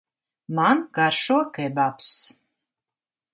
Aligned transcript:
Man 0.55 0.79
garšo 0.95 1.37
kebabs. 1.57 2.09